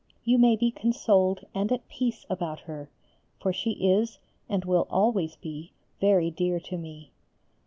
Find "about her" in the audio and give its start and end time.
2.27-2.89